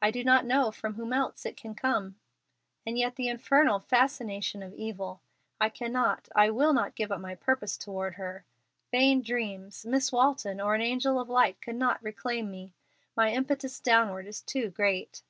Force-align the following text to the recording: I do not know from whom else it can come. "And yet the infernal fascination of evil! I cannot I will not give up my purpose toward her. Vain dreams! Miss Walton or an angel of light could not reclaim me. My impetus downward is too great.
I 0.00 0.12
do 0.12 0.22
not 0.22 0.44
know 0.44 0.70
from 0.70 0.94
whom 0.94 1.12
else 1.12 1.44
it 1.44 1.56
can 1.56 1.74
come. 1.74 2.14
"And 2.86 2.96
yet 2.96 3.16
the 3.16 3.26
infernal 3.26 3.80
fascination 3.80 4.62
of 4.62 4.72
evil! 4.72 5.20
I 5.60 5.68
cannot 5.68 6.28
I 6.36 6.50
will 6.50 6.72
not 6.72 6.94
give 6.94 7.10
up 7.10 7.18
my 7.20 7.34
purpose 7.34 7.76
toward 7.76 8.14
her. 8.14 8.44
Vain 8.92 9.20
dreams! 9.20 9.84
Miss 9.84 10.12
Walton 10.12 10.60
or 10.60 10.76
an 10.76 10.80
angel 10.80 11.18
of 11.18 11.28
light 11.28 11.60
could 11.60 11.74
not 11.74 12.00
reclaim 12.04 12.52
me. 12.52 12.72
My 13.16 13.32
impetus 13.32 13.80
downward 13.80 14.28
is 14.28 14.42
too 14.42 14.70
great. 14.70 15.22